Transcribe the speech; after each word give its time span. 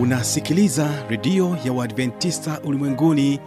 unasikiliza 0.00 0.88
redio 1.08 1.56
ya 1.64 1.72
uadventista 1.72 2.60
ulimwenguni 2.64 3.40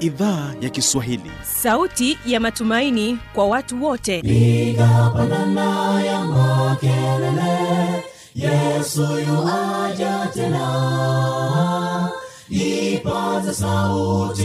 idhaa 0.00 0.54
ya 0.60 0.70
kiswahili. 0.70 1.30
Sauti 1.42 2.18
ya 2.26 2.40
matumaini 2.40 3.18
kwa 3.34 3.46
watu 3.46 3.84
wote. 3.84 4.18
Igapanana 4.18 6.02
ya 6.04 6.24
makelele 6.24 8.04
yesu 8.34 9.02
yuaja 9.02 10.28
tena. 10.34 12.10
Ipaza 12.48 13.54
sauti 13.54 14.44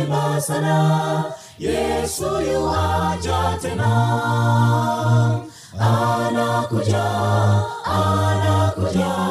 imba 0.00 0.40
sana 0.40 1.24
yesu 1.58 2.24
yuaja 2.52 3.58
tena. 3.62 3.90
Anakuja 5.78 7.04
anakuja 7.84 9.30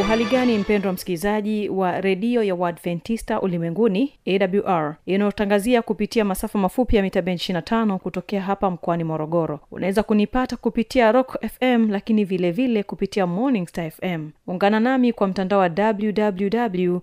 uhali 0.00 0.24
gani 0.24 0.58
mpendwa 0.58 0.92
msikilizaji 0.92 1.68
wa 1.68 2.00
redio 2.00 2.42
ya 2.42 2.54
uadventista 2.54 3.40
ulimwenguni 3.40 4.12
awr 4.26 4.96
inayotangazia 5.06 5.82
kupitia 5.82 6.24
masafa 6.24 6.58
mafupi 6.58 6.96
ya 6.96 7.02
mita 7.02 7.22
ben 7.22 7.34
25 7.36 7.96
kutokea 7.98 8.42
hapa 8.42 8.70
mkoani 8.70 9.04
morogoro. 9.04 9.60
Unaweza 9.70 10.02
kunipata 10.02 10.56
kupitia 10.56 11.12
rock 11.12 11.36
fm 11.46 11.90
lakini 11.90 12.24
vilevile 12.24 12.66
vile 12.68 12.82
kupitia 12.82 13.26
morning 13.26 13.66
star 13.68 13.90
fm 13.90 14.30
ungana 14.46 14.80
nami 14.80 15.12
kwa 15.12 15.26
mtandao 15.26 15.58
wa 15.60 15.70
www 15.78 16.98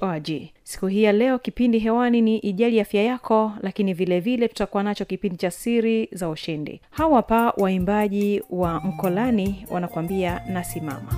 org 0.00 0.30
siku 0.62 0.86
hii 0.86 1.02
ya 1.02 1.12
leo 1.12 1.38
kipindi 1.38 1.78
hewani 1.78 2.20
ni 2.20 2.38
ijali 2.38 2.80
afya 2.80 3.02
yako 3.02 3.52
lakini 3.62 3.94
vilevile 3.94 4.36
vile 4.36 4.48
tutakuwa 4.48 4.82
nacho 4.82 5.04
kipindi 5.04 5.36
cha 5.36 5.50
siri 5.50 6.08
za 6.12 6.28
ushindi. 6.28 6.80
Hawa 6.90 7.22
pa 7.22 7.50
waimbaji 7.56 8.42
wa 8.50 8.80
mkolani 8.80 9.66
wanakuambia 9.70 10.40
nasimama 10.52 11.14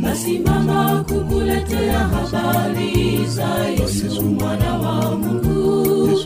nasimama 0.00 1.04
kukuletea 1.08 1.98
habari 1.98 3.24
za 3.26 3.58
yesu 3.68 4.22
mwana 4.22 4.78
wa 4.78 5.16
mungu. 5.16 6.20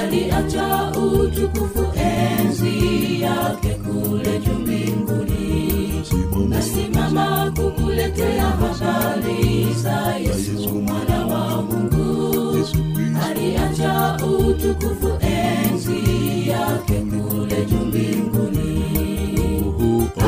Aliacha 0.00 0.90
utukufu 0.96 1.86
enzi 1.96 3.20
yake 3.22 3.68
kule 3.74 4.38
juu 4.38 4.52
mbinguni. 4.52 6.02
Nasimama 6.48 7.50
kukuletea 7.56 8.44
habari 8.44 9.66
za 9.82 10.16
yesu 10.16 10.68
mwana 10.74 11.26
wa 11.26 11.62
mungu. 11.62 12.66
Aliacha 13.30 14.16
utukufu 14.26 15.08
enzi 15.20 16.48
yake 16.48 16.94
kule 16.94 17.66
juu 17.66 17.76
mbinguni 17.86 18.31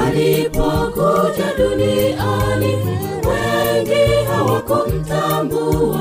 alipokuja 0.06 1.52
duniani 1.58 2.76
wengi 3.28 4.24
hawakumtambua 4.26 5.98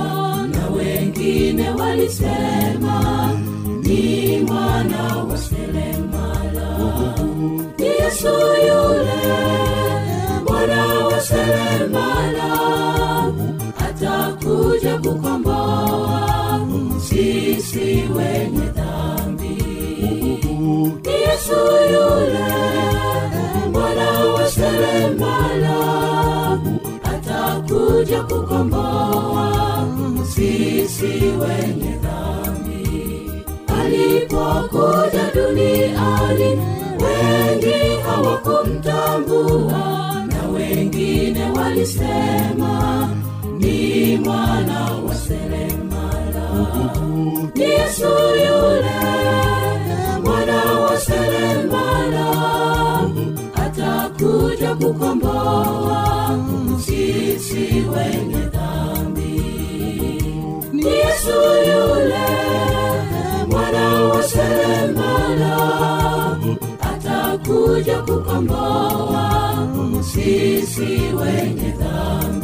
na 0.48 0.68
wengine 0.76 1.70
walisema 1.70 3.30
ni 3.84 4.38
mwana 4.40 5.16
wa 5.18 5.38
selemala. 5.38 6.78
Ni 7.78 7.86
yesu 7.86 8.28
yule 8.68 9.24
mwana 10.50 10.86
wa 11.06 11.22
selemala 11.22 12.54
atakuja 13.78 14.98
kukomboa 14.98 16.60
sisi 17.10 18.04
wenye 18.18 18.66
dhambi. 18.76 19.64
Yesu 21.06 21.56
yule 21.94 22.46
wa 24.74 24.80
seremala 24.80 25.78
atakuja 27.04 28.24
kukomboa. 28.24 29.88
Sisi 30.26 31.06
wenye 31.42 31.98
dhambi. 32.04 33.32
Alipokuja 33.82 35.26
duniani 35.36 36.50
wengi 37.04 37.80
hawakumtambua 38.06 39.82
na 40.28 40.42
wengine 40.54 41.44
walisema 41.52 43.10
ni 43.60 44.18
mwana 44.18 44.80
wa 45.08 45.16
seremala. 45.16 46.48
Yesu 47.56 48.06
yule 48.40 49.02
mwana 50.24 50.64
wa 50.80 50.98
seremala 51.00 52.23
atakuja 54.74 54.94
kukomboa 54.94 56.40
sisi 56.86 57.86
wenye 57.96 58.46
dhambi. 58.54 59.42
Ni 60.74 60.86
yesu 60.86 61.40
yule 61.68 62.26
mwana 63.50 64.04
wa 64.04 64.24
seremala 64.24 65.58
atakuja 66.82 67.98
kukomboa 68.02 69.68
sisi 70.02 71.00
wenye 71.22 71.70
dhambi 71.80 72.43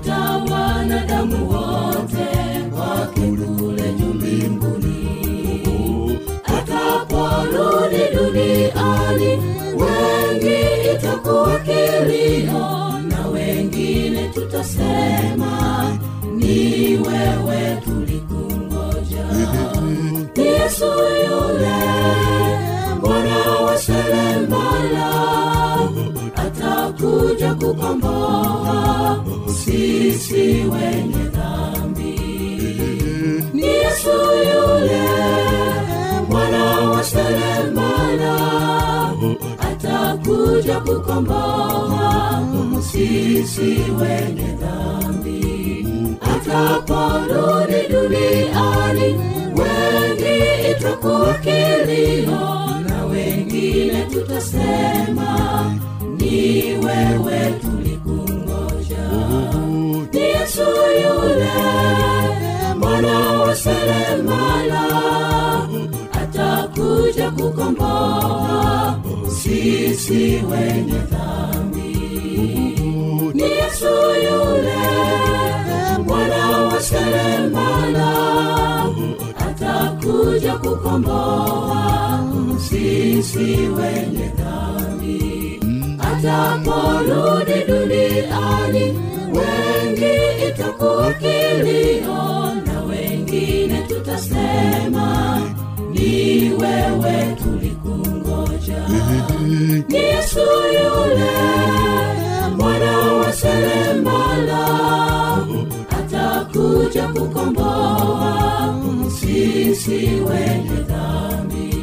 kuwaita 0.00 0.54
wanadamu 0.54 1.48
wote 1.50 2.26
kwake 2.74 3.20
kule 3.58 3.92
juu 3.92 4.14
mbinguni. 4.14 4.98
Atakaporudi 6.44 8.02
duniani 8.14 9.28
wengi 9.76 10.58
itakuwa 10.94 11.58
kilio 11.58 12.92
na 13.08 13.26
wengine 13.32 14.28
tutasema 14.34 15.98
ni 16.36 16.96
wewe 16.96 17.80
tulikungoja. 17.84 19.26
Yesu 20.36 20.84
yule 21.24 21.76
bwana 23.00 23.60
wa 23.64 23.78
serembala 23.78 25.10
atakuja 26.36 27.54
kukomboa 27.54 28.85
sisi 29.64 30.42
wenye 30.72 31.24
dhambi. 31.34 32.20
Ni 33.54 33.62
yesu 33.66 34.10
yule 34.48 35.02
mwana 36.28 36.64
wa 36.90 37.04
seremala 37.04 38.36
atakuja 39.58 40.80
kukomboa. 40.80 42.42
Sisi 42.92 43.78
wenye 44.00 44.52
dhambi. 44.60 45.86
Ataporudi 46.20 47.88
duniani 47.90 49.08
wengi 49.58 50.70
itakuwa 50.70 51.34
kilio 51.34 52.40
na 52.88 53.04
wengine 53.10 54.02
tutasema 54.12 55.74
ni 56.18 56.62
wewe 56.62 57.54
ni 57.82 57.85
yesu 60.56 60.70
yule 61.02 61.52
mwana 62.78 63.18
wa 63.40 63.56
seremala 63.56 64.82
atakuja 66.12 67.30
kukomboa 67.30 68.98
sisi 69.42 70.42
wenye 70.50 70.98
dhambi. 71.10 71.98
Ni 73.34 73.42
yesu 73.42 73.94
yule 74.24 74.76
mwana 76.06 76.58
wa 76.58 76.80
seremala 76.80 78.12
atakuja 79.48 80.52
kukomboa 80.58 82.20
sisi 82.68 83.38
wenye 83.78 84.32
dhambi. 84.36 85.60
Ataporudi 85.98 87.64
duniani 87.68 89.15
wengi 89.32 90.14
itakuwa 90.48 91.12
kilio 91.12 92.54
na 92.66 92.80
wengine 92.88 93.82
tutasema 93.88 95.40
ni 95.90 96.50
wewe 96.50 97.36
tulikungoja. 97.42 98.88
Ni 99.88 99.96
yesu 99.98 100.40
yule 100.74 101.32
mwana 102.56 102.98
wa 102.98 103.32
seremala 103.32 104.66
atakuja 105.90 107.08
kukomboa 107.08 108.74
sisi 109.20 109.90
wenye 110.06 110.80
dhambi. 110.88 111.76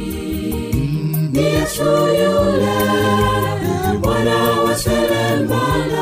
Ni 1.32 1.44
yesu 1.44 1.82
yule 2.08 2.74
mwana 4.02 4.36
wa 4.64 4.74
seremala 4.76 5.93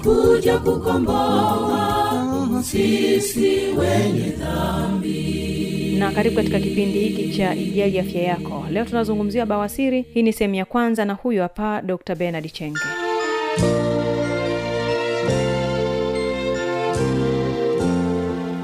atakuja 0.00 0.58
kukomboa 0.58 2.62
sisi 2.62 3.56
wenye 3.78 4.30
dhambi. 4.30 5.96
Na 5.98 6.10
karibu 6.10 6.36
katika 6.36 6.60
kipindi 6.60 6.98
hiki 6.98 7.36
cha 7.36 7.54
ijali 7.54 7.98
afya 7.98 8.22
yako. 8.22 8.64
Leo 8.70 8.84
tunazungumzia 8.84 9.46
bawasiri. 9.46 10.02
Hii 10.02 10.22
ni 10.22 10.32
sehemu 10.32 10.54
ya 10.54 10.64
kwanza 10.64 11.04
na 11.04 11.14
huyu 11.14 11.42
hapa 11.42 11.82
dr 11.82 12.14
benard 12.14 12.52
chenge. 12.52 12.80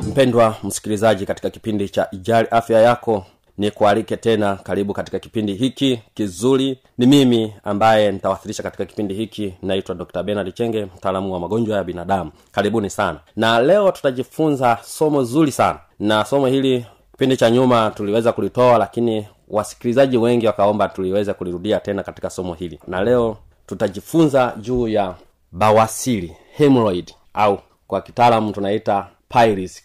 Mpendwa 0.09 0.57
msikilizaji 0.63 1.27
katika 1.27 1.51
kipindi 1.51 1.89
cha 1.89 2.09
ijali 2.13 2.49
afya 2.51 2.81
yako 2.81 3.27
ni 3.59 3.71
kualike 3.71 4.17
tena 4.17 4.57
karibu 4.57 4.93
katika 4.93 5.19
kipindi 5.19 5.55
hiki 5.55 6.01
kizuri. 6.15 6.79
Ni 6.99 7.07
mimi 7.07 7.55
ambaye 7.65 8.13
nitawasilisha 8.13 8.63
katika 8.63 8.85
kipindi 8.85 9.15
hiki 9.15 9.55
naitwa 9.63 9.95
dr 9.95 10.23
benard 10.23 10.55
chenge 10.55 10.85
mtaalamu 10.85 11.33
wa 11.33 11.41
magonjwa 11.41 11.77
ya 11.77 11.85
binadamu. 11.85 12.31
Karibuni 12.53 12.91
sana. 12.91 13.21
Na 13.37 13.61
leo 13.61 13.91
tutajifunza 13.93 14.79
somo 14.83 15.25
zuri 15.25 15.53
sana. 15.53 15.79
Na 15.99 16.25
somo 16.25 16.47
hili 16.47 16.87
kipindi 17.13 17.37
cha 17.37 17.51
nyuma 17.51 17.91
tuliweza 17.91 18.33
kulitoa 18.33 18.79
lakini 18.79 19.27
wasikilizaji 19.49 20.17
wengi 20.19 20.47
wakaomba 20.47 20.89
tuliweze 20.89 21.33
kulirudia 21.35 21.81
tena 21.81 22.03
katika 22.03 22.31
somo 22.31 22.55
hili. 22.55 22.79
Na 22.87 23.03
leo 23.05 23.37
tutajifunza 23.67 24.55
juu 24.61 24.89
ya 24.89 25.15
bawasili 25.53 26.37
hemorrhoid 26.57 27.13
au 27.35 27.59
kwa 27.87 28.01
kitaalamu 28.01 28.53
tunaita 28.53 29.07
pylorus. 29.29 29.83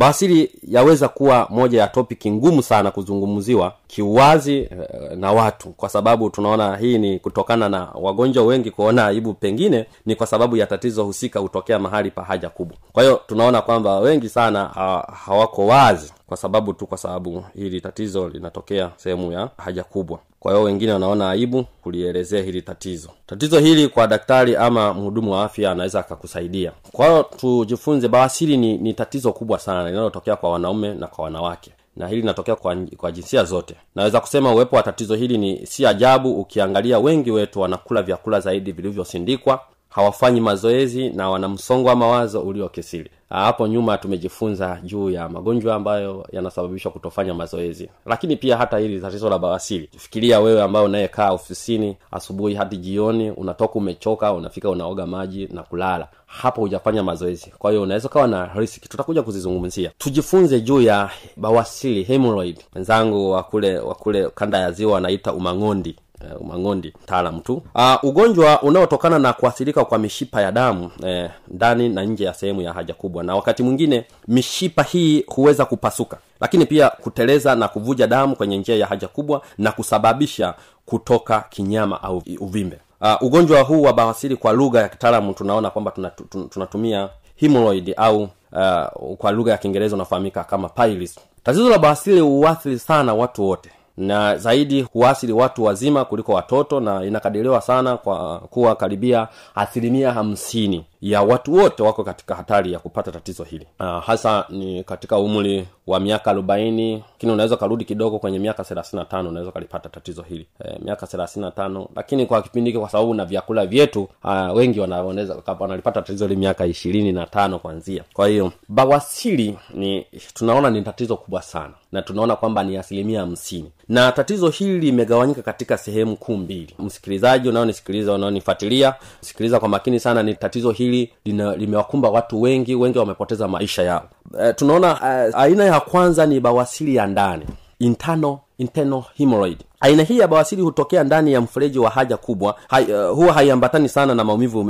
Bawasiri 0.00 0.50
yaweza 0.68 1.08
kuwa 1.08 1.46
moja 1.50 1.80
ya 1.80 1.88
topiki 1.88 2.30
ngumu 2.30 2.62
sana 2.62 2.90
kuzungumziwa 2.90 3.72
kiuwazi 3.86 4.56
eh, 4.58 4.68
na 5.16 5.32
watu 5.32 5.68
kwa 5.68 5.88
sababu 5.88 6.30
tunaona 6.30 6.76
hii 6.76 6.98
ni 6.98 7.18
kutokana 7.18 7.68
na 7.68 7.88
wagonjwa 7.94 8.44
wengi 8.44 8.70
kuona 8.70 9.06
aibu 9.06 9.34
pengine 9.34 9.86
ni 10.06 10.14
kwa 10.14 10.26
sababu 10.26 10.56
ya 10.56 10.66
tatizo 10.66 11.04
husika 11.04 11.40
hutokea 11.40 11.78
mahali 11.78 12.10
pa 12.10 12.22
haja 12.24 12.48
kubwa. 12.50 12.76
Kwa 12.92 13.02
hiyo 13.02 13.20
tunaona 13.26 13.62
kwamba 13.62 13.98
wengi 13.98 14.28
sana 14.28 14.64
ha, 14.64 15.12
hawako 15.24 15.66
wazi 15.66 16.12
kwa 16.26 16.36
sababu 16.36 16.72
tu 16.72 16.86
kwa 16.86 16.98
sababu 16.98 17.44
hili 17.54 17.80
tatizo 17.80 18.28
linatokea 18.28 18.90
sehemu 18.96 19.32
ya 19.32 19.48
haja 19.56 19.84
kubwa 19.84 20.18
kwa 20.40 20.52
hiyo 20.52 20.64
wengine 20.64 20.92
wanaona 20.92 21.30
aibu 21.30 21.64
kulielezea 21.82 22.42
hili 22.42 22.62
tatizo. 22.62 23.08
Tatizo 23.26 23.58
hili 23.58 23.88
kwa 23.88 24.06
daktari 24.06 24.56
ama 24.56 24.94
mhudumu 24.94 25.32
wa 25.32 25.44
afya 25.44 25.70
anaweza 25.70 26.00
akakusaidia. 26.00 26.72
Kwa 26.92 27.06
hiyo 27.06 27.22
tujifunze 27.22 28.08
bawasiri 28.08 28.56
ni, 28.56 28.78
ni 28.78 28.94
tatizo 28.94 29.32
kubwa 29.32 29.58
sana 29.58 29.88
linalotokea 29.90 30.36
kwa 30.36 30.50
wanaume 30.52 30.94
na 30.94 31.06
kwa 31.06 31.24
wanawake. 31.24 31.70
Na 31.96 32.08
hili 32.08 32.20
linatokea 32.20 32.56
kwa, 32.56 32.76
kwa 32.96 33.12
jinsia 33.12 33.44
zote. 33.44 33.74
Naweza 33.94 34.20
kusema 34.20 34.52
uwepo 34.54 34.76
wa 34.76 34.82
tatizo 34.82 35.14
hili 35.14 35.38
ni 35.38 35.66
si 35.66 35.86
ajabu 35.86 36.40
ukiangalia 36.40 36.98
wengi 36.98 37.30
wetu 37.30 37.60
wanakula 37.60 38.02
vyakula 38.02 38.40
zaidi 38.40 38.72
vilivyosindikwa 38.72 39.60
hawafanyi 39.90 40.40
mazoezi 40.40 41.10
na 41.10 41.30
wana 41.30 41.48
msongo 41.48 41.88
wa 41.88 41.96
mawazo 41.96 42.40
uliokisiri 42.40 43.10
hapo 43.30 43.66
nyuma 43.68 43.98
tumejifunza 43.98 44.80
juu 44.84 45.10
ya 45.10 45.28
magonjwa 45.28 45.74
ambayo 45.74 46.26
yanasababishwa 46.32 46.92
kutofanya 46.92 47.34
mazoezi. 47.34 47.88
Lakini 48.06 48.36
pia 48.36 48.56
hata 48.56 48.78
hili 48.78 49.00
tatizo 49.00 49.30
la 49.30 49.38
bawasili 49.38 49.88
fikiria 49.98 50.40
wewe 50.40 50.62
ambayo 50.62 50.84
unayekaa 50.84 51.30
ofisini 51.32 51.96
asubuhi 52.10 52.54
hadi 52.54 52.76
jioni 52.76 53.30
unatoka 53.30 53.74
umechoka 53.74 54.32
unafika 54.32 54.70
unaoga 54.70 55.06
maji 55.06 55.48
na 55.52 55.62
kulala. 55.62 56.08
Hapo 56.26 56.60
hujafanya 56.60 57.02
mazoezi. 57.02 57.52
Kwa 57.58 57.70
hiyo 57.70 57.82
unaweza 57.82 58.08
ukawa 58.08 58.28
na 58.28 58.50
riski. 58.54 58.88
Tutakuja 58.88 59.22
kuzizungumzia. 59.22 59.90
Tujifunze 59.98 60.60
juu 60.60 60.80
ya 60.80 61.10
bawasili 61.36 62.02
hemoroid 62.02 62.58
wenzangu 62.74 63.30
wakule 63.30 63.78
wakule 63.78 64.28
kanda 64.34 64.58
ya 64.58 64.72
ziwa 64.72 64.92
wanaita 64.92 65.32
umang'ondi 65.32 65.96
uh, 66.40 66.46
mang'ondi 66.46 66.94
mtaalam 67.02 67.40
tu. 67.40 67.62
Uh, 67.74 67.94
ugonjwa 68.04 68.62
unaotokana 68.62 69.18
na 69.18 69.32
kuathirika 69.32 69.84
kwa 69.84 69.98
mishipa 69.98 70.42
ya 70.42 70.52
damu 70.52 70.90
eh, 71.06 71.30
ndani 71.48 71.88
na 71.88 72.04
nje 72.04 72.24
ya 72.24 72.34
sehemu 72.34 72.62
ya 72.62 72.72
haja 72.72 72.94
kubwa. 72.94 73.22
Na 73.22 73.34
wakati 73.36 73.62
mwingine 73.62 74.04
mishipa 74.28 74.82
hii 74.82 75.24
huweza 75.26 75.64
kupasuka 75.64 76.18
lakini 76.40 76.66
pia 76.66 76.88
kuteleza 76.90 77.54
na 77.54 77.68
kuvuja 77.68 78.06
damu 78.06 78.36
kwenye 78.36 78.58
njia 78.58 78.76
ya 78.76 78.86
haja 78.86 79.08
kubwa 79.08 79.42
na 79.58 79.72
kusababisha 79.72 80.54
kutoka 80.86 81.44
kinyama 81.50 82.02
au 82.02 82.22
uvimbe. 82.40 82.78
Uh, 83.00 83.22
ugonjwa 83.22 83.60
huu 83.62 83.82
wa 83.82 83.92
bawasiri 83.92 84.36
kwa 84.36 84.52
lugha 84.52 84.80
ya 84.80 84.88
kitaalamu 84.88 85.32
tunaona 85.34 85.70
kwamba 85.70 85.90
tunatu, 85.90 86.24
tunatumia 86.50 87.08
hemorrhoid 87.36 87.94
au 87.96 88.22
uh, 88.22 89.14
kwa 89.18 89.32
lugha 89.32 89.52
ya 89.52 89.58
kiingereza 89.58 89.96
unafahamika 89.96 90.44
kama 90.44 90.68
pilis 90.68 91.18
tatizo 91.42 91.68
la 91.70 91.78
bawasiri 91.78 92.20
huathiri 92.20 92.78
sana 92.78 93.14
watu 93.14 93.44
wote 93.48 93.70
na 94.00 94.36
zaidi 94.36 94.82
huasili 94.82 95.32
watu 95.32 95.64
wazima 95.64 96.04
kuliko 96.04 96.32
watoto 96.32 96.80
na 96.80 97.04
inakadiriwa 97.04 97.60
sana 97.60 97.96
kwa 97.96 98.38
kuwa 98.38 98.76
karibia 98.76 99.28
asilimia 99.54 100.12
hamsini 100.12 100.84
ya 101.02 101.22
watu 101.22 101.54
wote 101.54 101.82
wako 101.82 102.04
katika 102.04 102.34
hatari 102.34 102.72
ya 102.72 102.78
kupata 102.78 103.12
tatizo 103.12 103.44
hili. 103.44 103.66
Uh, 103.80 104.04
hasa 104.04 104.44
ni 104.48 104.84
katika 104.84 105.18
umri 105.18 105.66
wa 105.86 106.00
miaka 106.00 106.30
arobaini 106.30 106.92
lakini 107.12 107.32
unaweza 107.32 107.54
ukarudi 107.54 107.84
kidogo 107.84 108.18
kwenye 108.18 108.38
miaka 108.38 108.64
thelathini 108.64 109.00
na 109.00 109.04
tano 109.06 109.28
unaweza 109.28 109.50
ukalipata 109.50 109.88
tatizo 109.88 110.22
hili. 110.22 110.46
E, 110.64 110.78
miaka 110.84 111.06
thelathini 111.06 111.50
tano 111.50 111.88
lakini 111.96 112.26
kwa 112.26 112.42
kipindi 112.42 112.70
hiki 112.70 112.80
kwa 112.80 112.88
sababu 112.90 113.14
na 113.14 113.24
vyakula 113.24 113.66
vyetu 113.66 114.08
uh, 114.24 114.56
wengi 114.56 114.80
wanaweza 114.80 115.42
wanalipata 115.58 116.02
tatizo 116.02 116.26
hili 116.26 116.36
miaka 116.40 116.66
ishirini 116.66 117.12
na 117.12 117.26
tano 117.26 117.58
kwanzia 117.58 118.04
kwa 118.12 118.28
hiyo 118.28 118.52
bawasiri 118.68 119.58
ni 119.74 120.06
tunaona 120.34 120.70
ni 120.70 120.82
tatizo 120.82 121.16
kubwa 121.16 121.42
sana 121.42 121.74
na 121.92 122.02
tunaona 122.02 122.36
kwamba 122.36 122.62
ni 122.64 122.76
asilimia 122.76 123.20
hamsini. 123.20 123.70
Na 123.88 124.12
tatizo 124.12 124.48
hili 124.48 124.78
limegawanyika 124.78 125.42
katika 125.42 125.78
sehemu 125.78 126.16
kuu 126.16 126.36
mbili. 126.36 126.74
Msikilizaji 126.78 127.48
unaonisikiliza 127.48 128.12
unaonifuatilia 128.12 128.94
sikiliza 129.20 129.60
kwa 129.60 129.68
makini 129.68 130.00
sana 130.00 130.22
ni 130.22 130.34
tatizo 130.34 130.70
hili 130.70 130.89
lina, 131.24 131.56
limewakumba 131.56 132.10
watu 132.10 132.42
wengi 132.42 132.74
wengi 132.74 132.98
wamepoteza 132.98 133.48
maisha 133.48 133.82
yao. 133.82 134.08
E, 134.40 134.52
tunaona 134.52 134.98
e, 135.04 135.32
aina 135.36 135.64
ya 135.64 135.80
kwanza 135.80 136.26
ni 136.26 136.40
bawasili 136.40 136.94
ya 136.96 137.06
ndani 137.06 137.44
internal 137.78 138.38
internal 138.58 139.02
hemorrhoid. 139.16 139.58
Aina 139.80 140.02
hii 140.02 140.18
ya 140.18 140.28
bawasiri 140.28 140.62
hutokea 140.62 141.04
ndani 141.04 141.32
ya 141.32 141.40
mfereji 141.40 141.78
wa 141.78 141.90
haja 141.90 142.16
kubwa 142.16 142.54
hai, 142.68 142.84
uh, 142.92 143.10
huwa 143.14 143.32
haiambatani 143.32 143.88
sana 143.88 144.14
na 144.14 144.24
maumivu 144.24 144.60
uh, 144.60 144.66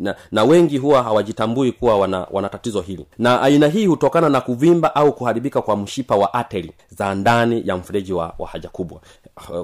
na, 0.00 0.14
na 0.32 0.44
wengi 0.44 0.78
huwa 0.78 1.02
hawajitambui 1.02 1.72
kuwa 1.72 1.98
wana, 1.98 2.26
wana 2.30 2.48
tatizo 2.48 2.80
hili. 2.80 3.06
Na 3.18 3.42
aina 3.42 3.68
hii 3.68 3.86
hutokana 3.86 4.28
na 4.28 4.40
kuvimba 4.40 4.94
au 4.94 5.12
kuharibika 5.12 5.62
kwa 5.62 5.76
mshipa 5.76 6.16
wa 6.16 6.34
ateli 6.34 6.72
za 6.90 7.14
ndani 7.14 7.62
ya 7.64 7.76
mfereji 7.76 8.12
wa, 8.12 8.34
wa 8.38 8.48
haja 8.48 8.68
kubwa. 8.68 9.00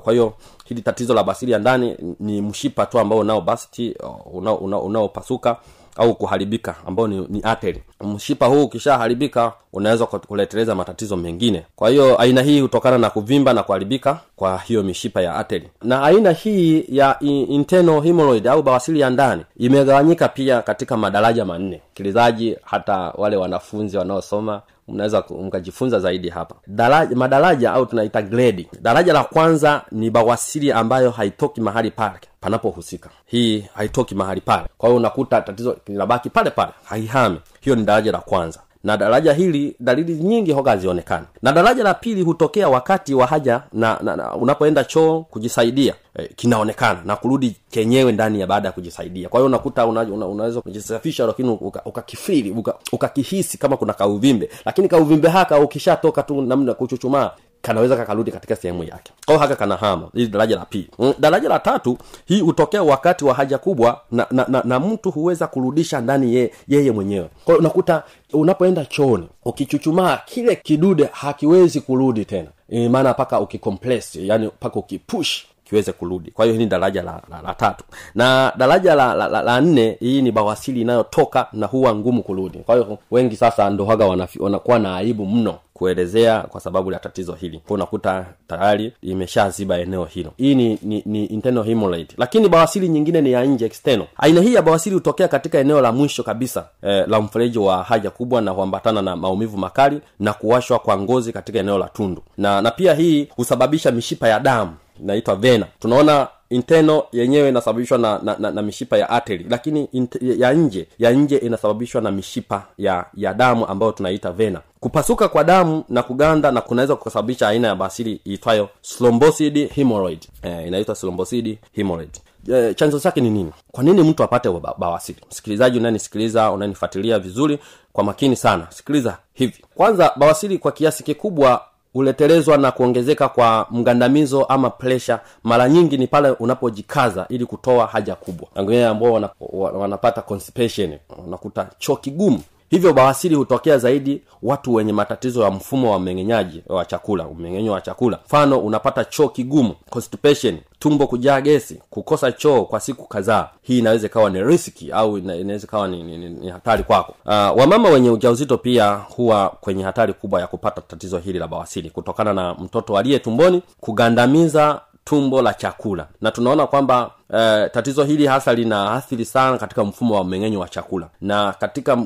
Kwa 0.03 0.13
hiyo 0.13 0.33
hili 0.65 0.83
tatizo 0.83 1.15
la 1.15 1.23
basiri 1.25 1.53
ya 1.53 1.59
ndani 1.59 1.97
ni 2.21 2.43
mshipa 2.43 2.87
tu 2.87 2.99
ambao 2.99 3.19
unao 3.19 3.41
basti 3.41 3.95
unaopasuka 4.33 4.61
una, 4.71 4.79
una, 4.79 5.01
una 5.01 5.61
au 6.01 6.15
kuharibika 6.15 6.75
ambao 6.87 7.09
ni, 7.09 7.27
ni 7.29 7.41
ateri 7.45 7.83
mshipa 8.01 8.47
huu 8.47 8.65
ukishaharibika 8.65 9.53
unaweza 9.73 10.07
kuleteleza 10.07 10.75
matatizo 10.75 11.17
mengine. 11.17 11.63
Kwa 11.77 11.91
hiyo 11.91 12.21
aina 12.21 12.43
hii 12.43 12.61
hutokana 12.61 12.99
na 12.99 13.11
kuvimba 13.11 13.53
na 13.53 13.63
kuharibika 13.63 14.21
kwa 14.37 14.59
hiyo 14.59 14.83
mishipa 14.83 15.23
ya 15.23 15.35
ateri 15.37 15.69
na 15.83 16.03
aina 16.03 16.31
hii 16.33 16.85
ya 16.89 17.17
internal 17.21 18.01
hemorrhoid 18.03 18.47
au 18.49 18.63
bawasili 18.63 19.01
ya 19.01 19.11
ndani 19.11 19.43
imegawanyika 19.57 20.29
pia 20.29 20.63
katika 20.63 20.97
madaraja 20.97 21.45
manne. 21.45 21.81
Msikilizaji 21.87 22.57
hata 22.65 22.97
wale 22.97 23.37
wanafunzi 23.37 23.97
wanaosoma 23.97 24.63
mnaweza 24.91 25.25
mkajifunza 25.43 26.01
zaidi 26.01 26.29
hapa. 26.29 26.55
Daraja 26.67 27.17
madaraja 27.17 27.73
au 27.73 27.87
tunaita 27.87 28.23
gredi. 28.23 28.69
Daraja 28.83 29.13
la 29.13 29.25
kwanza 29.25 29.83
ni 29.93 30.11
bawasiri 30.11 30.73
ambayo 30.73 31.11
haitoki 31.11 31.61
mahali 31.61 31.91
pale 31.91 32.19
panapohusika. 32.41 33.11
Hii 33.27 33.65
haitoki 33.75 34.15
mahali 34.15 34.41
pale. 34.41 34.67
Kwa 34.79 34.89
hiyo 34.89 34.97
unakuta 35.01 35.41
tatizo 35.41 35.77
linabaki 35.87 36.31
pale 36.31 36.51
pale 36.51 36.73
haihami. 36.85 37.41
Hiyo 37.61 37.77
ni 37.77 37.85
daraja 37.85 38.13
la 38.13 38.19
kwanza 38.19 38.61
na 38.85 38.97
daraja 38.97 39.33
hili 39.33 39.77
dalili 39.81 40.15
nyingi 40.15 40.53
hoga 40.53 40.71
hazionekani. 40.71 41.27
Na 41.43 41.53
daraja 41.53 41.85
la 41.85 41.95
pili 41.95 42.23
hutokea 42.23 42.69
wakati 42.69 43.15
wa 43.15 43.27
haja 43.27 43.63
na, 43.73 43.99
na, 44.03 44.17
na 44.17 44.35
unapoenda 44.35 44.85
choo 44.85 45.21
kujisaidia. 45.31 45.95
E, 46.17 46.29
kinaonekana 46.37 47.01
na 47.05 47.17
kurudi 47.17 47.57
kenyewe 47.71 48.13
ndani 48.13 48.41
ya 48.41 48.47
baada 48.47 48.69
ya 48.69 48.73
kujisaidia. 48.73 49.29
Kwa 49.29 49.41
hiyo 49.41 49.47
unakuta 49.47 49.87
una, 49.87 50.01
una, 50.03 50.27
unaweza 50.27 50.61
kujisafisha 50.61 51.27
lakini 51.27 51.49
ukakifiri 51.85 52.51
uka 52.51 52.75
ukakihisi 52.93 53.57
uka 53.57 53.63
kama 53.63 53.77
kuna 53.77 53.93
kauvimbe. 53.93 54.51
Lakini 54.65 54.89
kauvimbe 54.89 55.29
haka 55.29 55.59
ukishatoka 55.61 56.23
tu 56.23 56.43
namna 56.43 56.75
kuchuchumaa 56.75 57.31
kanaweza 57.63 57.97
kakarudi 57.97 58.33
katika 58.33 58.57
sehemu 58.57 58.85
yake. 58.85 59.13
Kwao 59.27 59.39
haka 59.39 59.57
kana 59.57 59.77
hama. 59.77 60.09
Hili 60.15 60.27
daraja 60.29 60.57
la 60.57 60.65
pili. 60.65 60.91
Mm, 60.99 61.15
daraja 61.19 61.49
la 61.49 61.59
tatu 61.59 61.99
hii 62.25 62.41
hutokea 62.41 62.83
wakati 62.83 63.25
wa 63.25 63.35
haja 63.35 63.59
kubwa 63.59 64.01
na, 64.11 64.27
na, 64.31 64.47
na, 64.49 64.63
na 64.65 64.81
mtu 64.81 65.11
huweza 65.11 65.47
kurudisha 65.47 66.01
ndani 66.01 66.35
ye, 66.35 66.53
yeye 66.69 66.91
mwenyewe. 66.93 67.29
Kwao 67.45 67.59
unakuta 67.59 68.03
unapoenda 68.33 68.85
chooni 68.85 69.29
ukichuchumaa 69.45 70.19
kile 70.25 70.57
kidude 70.57 71.09
hakiwezi 71.13 71.81
kurudi 71.81 72.25
tena. 72.25 72.49
Maana 72.91 73.11
mpaka 73.11 73.41
ukicompress 73.41 74.17
yani 74.17 74.47
mpaka 74.47 74.77
ukipush 74.79 75.45
kiweze 75.71 75.93
kurudi. 75.93 76.31
Kwa 76.31 76.45
hiyo 76.45 76.57
ni 76.57 76.67
daraja 76.67 77.03
la, 77.03 77.23
la, 77.31 77.43
la 77.43 77.55
tatu. 77.55 77.85
Na 78.15 78.53
daraja 78.57 78.95
la, 78.95 79.15
la, 79.15 79.29
la, 79.29 79.43
la 79.43 79.61
nne 79.61 79.97
hii 80.01 80.23
ni 80.23 80.33
bawasili 80.33 80.81
inayotoka 80.81 81.47
na 81.53 81.67
huwa 81.67 81.95
ngumu 81.95 82.23
kurudi. 82.23 82.59
Kwa 82.59 82.75
hiyo 82.75 82.99
wengi 83.11 83.37
sasa 83.37 83.71
ndohaga 83.71 84.07
wanakuwa 84.41 84.79
na 84.79 84.97
aibu 84.97 85.27
mno 85.27 85.59
kuelezea 85.75 86.41
kwa 86.41 86.61
sababu 86.61 86.93
ya 86.93 86.99
tatizo 86.99 87.33
hili. 87.33 87.61
Unakuta 87.69 88.27
tayari 88.49 88.93
imeshaziba 89.03 89.79
eneo 89.79 90.05
hilo. 90.05 90.33
Hii 90.37 90.55
ni, 90.55 90.79
ni, 90.83 91.03
ni 91.07 91.25
internal 91.25 91.65
hemorrhoid. 91.65 92.13
Lakini 92.19 92.49
bawasili 92.49 92.89
nyingine 92.89 93.21
ni 93.21 93.33
ya 93.33 93.45
nje 93.45 93.67
external. 93.67 94.07
Aina 94.17 94.41
hii 94.41 94.55
ya 94.55 94.63
bawasili 94.63 94.95
hutokea 94.95 95.29
katika 95.29 95.59
eneo 95.59 95.81
la 95.81 95.93
mwisho 95.93 96.23
kabisa 96.23 96.65
eh, 96.83 97.05
la 97.09 97.21
mfereji 97.21 97.59
wa 97.59 97.83
haja 97.83 98.11
kubwa 98.11 98.41
na 98.41 98.51
huambatana 98.51 99.03
na 99.03 99.17
maumivu 99.17 99.59
makali 99.59 100.01
na 100.19 100.33
kuwashwa 100.33 100.79
kwa 100.79 100.99
ngozi 100.99 101.33
katika 101.33 101.59
eneo 101.59 101.79
la 101.79 101.89
tundu. 101.89 102.23
Na 102.39 102.63
na 102.63 102.71
pia 102.71 102.95
hii 102.95 103.29
husababisha 103.37 103.91
mishipa 103.91 104.29
ya 104.29 104.41
damu 104.41 104.73
inaitwa 105.03 105.37
vena. 105.37 105.67
Tunaona 105.81 106.29
inteno 106.51 107.03
yenyewe 107.13 107.49
inasababishwa 107.49 107.99
na, 107.99 108.21
na, 108.23 108.37
na, 108.39 108.51
na 108.51 108.63
mishipa 108.63 108.99
ya 108.99 109.11
ateri 109.11 109.47
lakini 109.51 109.85
int, 109.93 110.17
ya 110.23 110.53
nje 110.53 110.87
ya 110.99 111.11
nje 111.11 111.37
inasababishwa 111.37 112.01
na 112.01 112.11
mishipa 112.11 112.63
ya 112.79 113.05
ya 113.15 113.35
damu 113.35 113.67
ambayo 113.67 113.93
tunaita 113.93 114.33
vena. 114.33 114.61
Kupasuka 114.81 115.29
kwa 115.29 115.45
damu 115.45 115.85
na 115.89 116.03
kuganda 116.03 116.51
na 116.51 116.61
kunaweza 116.61 116.97
kusababisha 116.97 117.49
aina 117.49 117.69
ya 117.69 117.75
basili 117.75 118.21
iitwayo 118.27 118.69
slombosid 118.83 119.71
hemorrhoid. 119.73 120.21
Eh, 120.43 120.67
inaitwa 120.67 120.95
slombosid 120.95 121.59
hemorrhoid. 121.73 122.11
E, 122.53 122.75
chanzo 122.75 123.01
chake 123.01 123.21
ni 123.21 123.31
nini? 123.31 123.53
Kwa 123.73 123.85
nini 123.85 124.03
mtu 124.03 124.23
apate 124.23 124.49
bawasiri 124.79 125.19
msikilizaji 125.31 125.79
unanisikiliza 125.79 126.51
unanifuatilia 126.51 127.19
vizuri 127.19 127.59
kwa 127.93 128.05
makini 128.05 128.37
sana 128.37 128.67
sikiliza 128.71 129.19
hivi. 129.33 129.65
Kwanza 129.75 130.13
bawasili 130.17 130.59
kwa 130.59 130.73
kiasi 130.73 131.03
kikubwa 131.03 131.65
huletelezwa 131.93 132.57
na 132.57 132.71
kuongezeka 132.73 133.29
kwa 133.29 133.67
mgandamizo 133.71 134.45
ama 134.45 134.71
presha 134.71 135.21
mara 135.45 135.69
nyingi 135.69 135.99
ni 135.99 136.07
pale 136.07 136.31
unapojikaza 136.31 137.27
ili 137.29 137.47
kutoa 137.47 137.87
haja 137.87 138.15
kubwa. 138.15 138.49
Wengine 138.57 138.87
ambao 138.87 139.33
wanapata 139.51 140.23
constipation 140.23 140.99
unakuta 141.27 141.69
choo 141.79 141.97
kigumu 141.97 142.41
hivyo 142.71 142.93
bawasiri 142.93 143.35
hutokea 143.35 143.79
zaidi 143.79 144.23
watu 144.43 144.75
wenye 144.75 144.93
matatizo 144.93 145.43
ya 145.43 145.51
mfumo 145.51 145.93
wa 145.93 145.99
mmeng'enyaji 145.99 146.63
wa 146.69 146.85
chakula 146.85 147.25
mmeng'enyo 147.25 147.73
wa 147.73 147.81
chakula. 147.81 148.19
Mfano 148.27 148.59
unapata 148.59 149.05
choo 149.05 149.29
kigumu 149.29 149.75
constipation 149.91 150.59
tumbo 150.79 151.07
kujaa 151.07 151.41
gesi 151.41 151.81
kukosa 151.91 152.33
choo 152.33 152.65
kwa 152.65 152.81
siku 152.81 153.07
kadhaa. 153.09 153.49
Hii 153.63 153.79
inaweza 153.79 154.07
ikawa 154.07 154.31
ni 154.31 154.43
riski 154.45 154.93
au 154.93 155.19
inaweza 155.19 155.67
ikawa 155.67 155.89
ni, 155.89 156.03
ni, 156.03 156.19
ni, 156.19 156.29
ni 156.31 156.49
hatari 156.51 156.83
kwako. 156.83 157.15
Uh, 157.27 157.33
wamama 157.33 157.89
wenye 157.89 158.11
ujauzito 158.11 158.59
pia 158.59 158.95
huwa 158.95 159.49
kwenye 159.61 159.83
hatari 159.85 160.13
kubwa 160.13 160.41
ya 160.41 160.47
kupata 160.47 160.81
tatizo 160.81 161.19
hili 161.19 161.39
la 161.39 161.49
bawasiri 161.49 161.91
kutokana 161.91 162.35
na 162.35 162.55
mtoto 162.55 162.99
aliye 162.99 163.19
tumboni 163.19 163.63
kugandamiza 163.81 164.81
tumbo 165.05 165.43
la 165.43 165.55
chakula. 165.55 166.07
Na 166.21 166.31
tunaona 166.31 166.67
kwamba 166.67 167.11
Uh, 167.33 167.37
tatizo 167.73 168.05
hili 168.05 168.27
hasa 168.27 168.55
lina 168.55 168.93
athiri 168.93 169.25
sana 169.25 169.59
katika 169.59 169.85
mfumo 169.85 170.15
wa 170.15 170.25
mmeng'enyo 170.25 170.61
wa 170.61 170.69
chakula. 170.69 171.09
Na 171.21 171.53
katika 171.53 171.97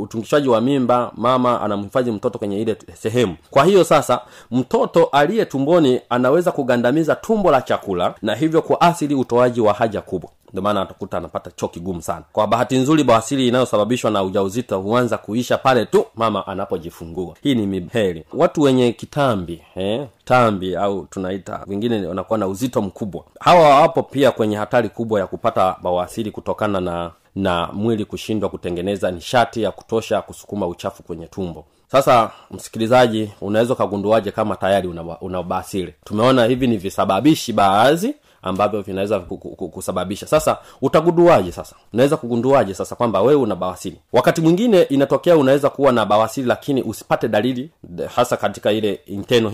utungishaji 0.00 0.48
wa 0.48 0.60
mimba 0.60 1.12
mama 1.16 1.60
anamhifadhi 1.60 2.10
mtoto 2.10 2.38
kwenye 2.38 2.60
ile 2.62 2.76
sehemu. 2.94 3.36
Kwa 3.50 3.64
hiyo 3.64 3.84
sasa 3.84 4.20
mtoto 4.50 5.04
aliye 5.04 5.44
tumboni 5.44 6.00
anaweza 6.10 6.52
kugandamiza 6.52 7.14
tumbo 7.14 7.50
la 7.50 7.62
chakula 7.62 8.14
na 8.22 8.34
hivyo 8.34 8.62
kuathiri 8.62 9.14
utoaji 9.14 9.60
wa 9.60 9.72
haja 9.72 10.00
kubwa. 10.00 10.30
Ndio 10.50 10.62
maana 10.62 10.82
atakuta 10.82 11.16
anapata 11.16 11.50
choo 11.50 11.68
kigumu 11.68 12.02
sana. 12.02 12.22
Kwa 12.32 12.46
bahati 12.46 12.76
nzuri 12.78 13.04
bawasili 13.04 13.48
inayosababishwa 13.48 14.10
na 14.10 14.22
ujauzito 14.22 14.80
huanza 14.80 15.18
kuisha 15.18 15.58
pale 15.58 15.86
tu 15.86 16.04
mama 16.14 16.46
anapojifungua. 16.46 17.34
Hii 17.42 17.54
ni 17.54 17.66
miheri. 17.66 18.24
Watu 18.32 18.62
wenye 18.62 18.92
kitambi 18.92 19.62
eh? 19.76 20.06
tambi 20.24 20.76
au 20.76 21.06
tunaita 21.10 21.60
wengine 21.66 22.06
wanakuwa 22.06 22.38
na 22.38 22.46
uzito 22.46 22.82
mkubwa. 22.82 23.24
Hawa 23.40 23.80
wapo 23.80 24.02
pia 24.02 24.30
kwenye 24.30 24.56
hatari 24.72 24.88
kubwa 24.88 25.20
ya 25.20 25.26
kupata 25.26 25.76
bawasiri 25.82 26.30
kutokana 26.30 26.80
na 26.80 27.10
na 27.34 27.68
mwili 27.72 28.04
kushindwa 28.04 28.48
kutengeneza 28.50 29.10
nishati 29.10 29.62
ya 29.62 29.72
kutosha 29.72 30.22
kusukuma 30.22 30.66
uchafu 30.66 31.02
kwenye 31.02 31.26
tumbo. 31.26 31.64
Sasa 31.88 32.30
msikilizaji 32.50 33.30
unaweza 33.40 33.74
ukagunduaje 33.74 34.30
kama 34.30 34.56
tayari 34.56 34.88
una, 34.88 35.20
una 35.20 35.42
basiri 35.42 35.94
tumeona 36.04 36.44
hivi 36.44 36.66
ni 36.66 36.76
visababishi 36.76 37.52
baadhi 37.52 38.14
ambavyo 38.42 38.82
vinaweza 38.82 39.20
kusababisha. 39.20 40.26
Sasa 40.26 40.58
utagunduaje 40.82 41.52
sasa? 41.52 41.76
Unaweza 41.92 42.16
kugunduaje 42.16 42.74
sasa 42.74 42.94
kwamba 42.96 43.22
wewe 43.22 43.40
una 43.42 43.56
bawasili 43.56 43.96
wakati 44.12 44.40
mwingine 44.40 44.82
inatokea 44.82 45.36
unaweza 45.36 45.70
kuwa 45.70 45.92
na 45.92 46.06
bawasili 46.06 46.48
lakini 46.48 46.82
usipate 46.82 47.28
dalili 47.28 47.70
hasa 48.16 48.36
katika 48.36 48.72
ile 48.72 49.00
internal 49.06 49.50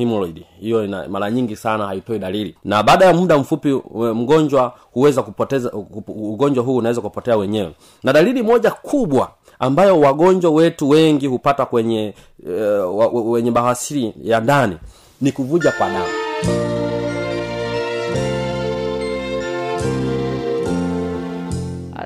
hiyo 0.60 0.88
mara 1.08 1.30
nyingi 1.30 1.56
sana 1.56 1.86
haitoi 1.86 2.18
dalili. 2.18 2.54
Na 2.64 2.82
baada 2.82 3.04
ya 3.04 3.14
muda 3.14 3.38
mfupi 3.38 3.72
mgonjwa 4.14 4.72
huweza 4.92 5.22
kupoteza 5.22 5.72
ugonjwa 6.08 6.64
huu 6.64 6.76
unaweza 6.76 7.00
kupotea 7.00 7.36
wenyewe. 7.36 7.70
Na 8.02 8.12
dalili 8.12 8.42
moja 8.42 8.70
kubwa 8.70 9.30
ambayo 9.58 10.00
wagonjwa 10.00 10.50
wetu 10.50 10.88
wengi 10.88 11.26
hupata 11.26 11.66
kwenye 11.66 12.14
uh, 12.94 13.30
wenye 13.32 13.50
bawasiri 13.50 14.14
ya 14.22 14.40
ndani 14.40 14.76
ni 15.20 15.32
kuvuja 15.32 15.72
kwa 15.72 15.86
damu 15.90 16.77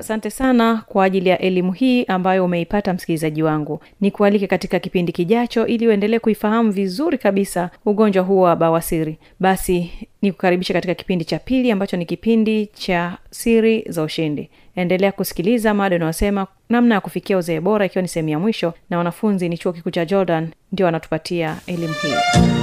asante 0.03 0.29
sana 0.29 0.83
kwa 0.85 1.05
ajili 1.05 1.29
ya 1.29 1.39
elimu 1.39 1.71
hii 1.71 2.03
ambayo 2.05 2.45
umeipata 2.45 2.93
msikilizaji 2.93 3.43
wangu. 3.43 3.79
Ni 4.01 4.11
kualike 4.11 4.47
katika 4.47 4.79
kipindi 4.79 5.11
kijacho 5.11 5.67
ili 5.67 5.87
uendelee 5.87 6.19
kuifahamu 6.19 6.71
vizuri 6.71 7.17
kabisa 7.17 7.69
ugonjwa 7.85 8.23
huo 8.23 8.41
wa 8.41 8.55
bawasiri. 8.55 9.17
Basi 9.39 9.91
nikukaribisha 10.21 10.73
katika 10.73 10.93
kipindi 10.93 11.25
cha 11.25 11.39
pili 11.39 11.71
ambacho 11.71 11.97
ni 11.97 12.05
kipindi 12.05 12.65
cha 12.65 13.17
siri 13.31 13.85
za 13.89 14.03
ushindi. 14.03 14.49
Endelea 14.75 15.11
kusikiliza 15.11 15.73
mada 15.73 15.95
unaosema 15.95 16.47
namna 16.69 16.95
ya 16.95 17.01
kufikia 17.01 17.37
uzee 17.37 17.59
bora 17.59 17.85
ikiwa 17.85 18.01
ni 18.01 18.07
sehemu 18.07 18.29
ya 18.29 18.39
mwisho 18.39 18.73
na 18.89 18.97
wanafunzi 18.97 19.49
ni 19.49 19.57
chuo 19.57 19.73
kikuu 19.73 19.89
cha 19.91 20.05
jordan 20.05 20.49
ndio 20.71 20.85
wanatupatia 20.85 21.55
elimu 21.67 21.93
hii 21.93 22.62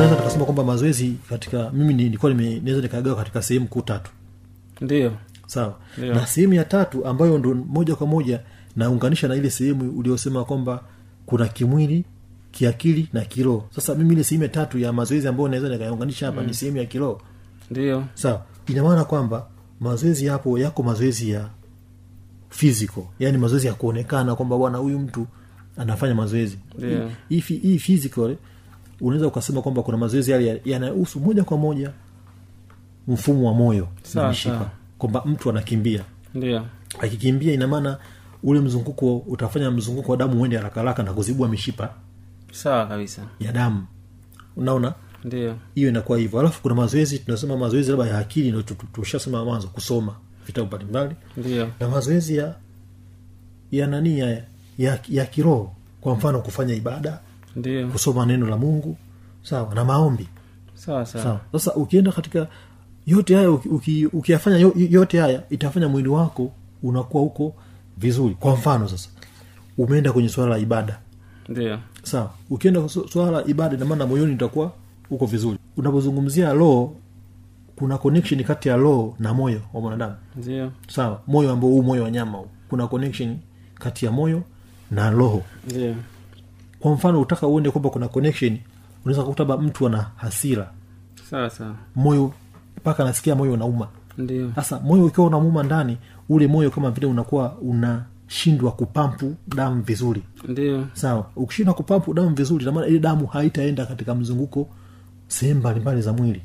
kwa 0.00 0.06
mfano 0.06 0.10
naweza 0.10 0.16
tukasema 0.16 0.44
kwamba 0.44 0.64
mazoezi 0.64 1.14
katika 1.28 1.70
mimi 1.70 1.94
nilikuwa 1.94 2.34
naweza 2.34 2.82
nikagawa 2.82 3.16
katika 3.16 3.42
sehemu 3.42 3.66
kuu 3.66 3.80
tatu. 3.82 4.10
Ndio. 4.80 5.12
Sawa. 5.46 5.74
Ndiyo. 5.98 6.14
na 6.14 6.26
sehemu 6.26 6.54
ya 6.54 6.64
tatu 6.64 7.06
ambayo 7.06 7.38
ndo 7.38 7.54
moja 7.54 7.94
kwa 7.96 8.06
moja 8.06 8.40
naunganisha 8.76 9.28
na 9.28 9.34
ile 9.36 9.50
sehemu 9.50 9.98
uliosema 9.98 10.44
kwamba 10.44 10.82
kuna 11.26 11.48
kimwili 11.48 12.04
kiakili 12.52 13.08
na 13.12 13.20
kiroho. 13.20 13.68
Sasa 13.74 13.94
mimi 13.94 14.14
ile 14.14 14.24
sehemu 14.24 14.42
ya 14.42 14.48
tatu 14.48 14.78
ya 14.78 14.92
mazoezi 14.92 15.28
ambayo 15.28 15.48
naweza 15.48 15.68
nikayaunganisha 15.68 16.26
hapa 16.26 16.42
ni 16.42 16.54
sehemu 16.54 16.76
ya 16.76 16.84
kiroho. 16.86 17.20
Ndio. 17.70 18.04
Sawa. 18.14 18.42
Ina 18.66 18.82
maana 18.82 19.04
kwamba 19.04 19.46
mazoezi 19.80 20.26
yapo 20.26 20.58
yako 20.58 20.82
mazoezi 20.82 21.30
ya 21.30 21.48
physical. 22.50 23.02
Yani 23.18 23.38
mazoezi 23.38 23.66
ya 23.66 23.74
kuonekana 23.74 24.36
kwamba 24.36 24.58
bwana 24.58 24.78
huyu 24.78 24.98
mtu 24.98 25.26
anafanya 25.76 26.14
mazoezi. 26.14 26.58
Hii- 27.28 27.40
hii 27.40 27.78
physical 27.78 28.36
unaweza 29.00 29.26
ukasema 29.26 29.62
kwamba 29.62 29.82
kuna 29.82 29.98
mazoezi 29.98 30.30
yale 30.30 30.62
yanayohusu 30.64 31.20
moja 31.20 31.44
kwa 31.44 31.56
moja 31.56 31.90
mfumo 33.08 33.46
wa 33.48 33.54
moyo 33.54 33.88
na 34.14 34.28
mishipa 34.28 34.70
kwamba 34.98 35.22
mtu 35.26 35.50
anakimbia. 35.50 36.04
Ndio. 36.34 36.66
Akikimbia 37.00 37.52
ina 37.54 37.68
maana 37.68 37.98
ule 38.42 38.60
mzunguko 38.60 39.16
utafanya 39.16 39.70
mzunguko 39.70 40.12
wa 40.12 40.18
damu 40.18 40.40
uende 40.42 40.56
haraka 40.56 40.80
haraka 40.80 41.02
na 41.02 41.12
kuzibua 41.12 41.48
mishipa 41.48 41.94
sawa 42.52 42.86
kabisa. 42.86 43.22
ya 43.40 43.52
damu. 43.52 43.86
Unaona? 44.56 44.94
Ndio. 45.24 45.56
Hiyo 45.74 45.88
inakuwa 45.88 46.18
hivyo. 46.18 46.40
Alafu 46.40 46.62
kuna 46.62 46.74
mazoezi 46.74 47.18
tunasema 47.18 47.56
mazoezi 47.56 47.90
labda 47.90 48.06
ya 48.06 48.18
akili 48.18 48.62
tu- 48.62 48.74
tushasema 48.92 49.44
mwanzo 49.44 49.68
kusoma 49.68 50.14
vitabu 50.46 50.66
mbalimbali. 50.66 51.14
Na 51.80 51.88
mazoezi 51.88 52.36
ya 52.36 52.54
ya 53.70 53.86
nani 53.86 54.18
ya, 54.18 54.42
ya, 54.78 54.98
ya 55.08 55.26
kiroho. 55.26 55.72
Kwa 56.00 56.14
mfano 56.14 56.40
kufanya 56.40 56.74
ibada 56.74 57.20
ndio. 57.56 57.88
Kusoma 57.88 58.26
neno 58.26 58.46
la 58.46 58.56
mungu. 58.56 58.96
Sawa 59.42 59.74
na 59.74 59.84
maombi. 59.84 60.28
Sawa 60.74 61.06
sawa. 61.06 61.40
Sasa 61.52 61.74
ukienda 61.74 62.12
katika 62.12 62.46
yote 63.06 63.34
haya 63.36 63.50
uki- 63.50 63.68
uki- 63.68 64.06
ukiyafanya 64.06 64.70
yote 64.90 65.20
haya 65.20 65.42
itafanya 65.50 65.88
mwili 65.88 66.08
wako 66.08 66.52
unakuwa 66.82 67.22
huko 67.22 67.54
vizuri. 67.98 68.34
Kwa 68.34 68.54
mfano 68.54 68.88
sasa 68.88 69.08
umeenda 69.78 70.12
kwenye 70.12 70.28
swala 70.28 70.50
la 70.50 70.58
ibada. 70.58 70.98
Ndio. 71.48 71.78
Sawa. 72.02 72.30
Ukienda 72.50 72.88
swala 72.88 73.30
la 73.30 73.46
ibada 73.46 73.76
inamaana 73.76 74.06
moyoni 74.06 74.32
itakuwa 74.32 74.72
huko 75.08 75.26
vizuri. 75.26 75.58
Unapozungumzia 75.76 76.52
roho 76.52 76.96
kuna 77.76 77.98
connection 77.98 78.44
kati 78.44 78.68
ya 78.68 78.76
roho 78.76 79.14
na 79.18 79.34
moyo 79.34 79.60
wa 79.72 79.80
mwanadamu. 79.80 80.14
Ndio. 80.36 80.72
Sawa. 80.88 81.20
Moyo 81.26 81.50
ambao 81.52 81.70
huu 81.70 81.82
moyo 81.82 82.02
wa 82.02 82.10
nyama 82.10 82.38
huu. 82.38 82.46
kuna 82.68 82.86
connection 82.86 83.36
kati 83.74 84.04
ya 84.06 84.12
moyo 84.12 84.42
na 84.90 85.10
roho. 85.10 85.42
Ndio 85.66 85.94
kwa 86.80 86.92
mfano 86.92 87.20
utaka 87.20 87.46
uende 87.46 87.70
kwamba 87.70 87.90
kuna 87.90 88.08
connection 88.08 88.58
unaweza 89.04 89.22
kukuta 89.22 89.44
labda 89.44 89.66
mtu 89.68 89.86
ana 89.86 90.06
hasira. 90.16 90.70
Moyo 91.96 92.32
mpaka 92.76 93.02
anasikia 93.02 93.34
moyo 93.34 93.52
unauma. 93.52 93.88
Ndio. 94.18 94.52
Sasa 94.54 94.80
moyo 94.80 95.04
ukiwa 95.06 95.26
unamuuma 95.26 95.62
ndani 95.62 95.98
ule 96.28 96.46
moyo 96.46 96.70
kama 96.70 96.90
vile 96.90 97.06
unakuwa 97.06 97.56
unashindwa 97.58 98.72
kupampu 98.72 99.34
damu 99.48 99.82
vizuri. 99.82 100.22
Ndio. 100.48 100.86
Sawa 100.92 101.26
ukishindwa 101.36 101.74
kupampu 101.74 102.14
damu 102.14 102.34
vizuri 102.34 102.64
namaana 102.64 102.86
ile 102.86 102.98
damu 102.98 103.26
haitaenda 103.26 103.86
katika 103.86 104.14
mzunguko 104.14 104.68
sehemu 105.28 105.60
mbalimbali 105.60 106.02
za 106.02 106.12
mwili. 106.12 106.42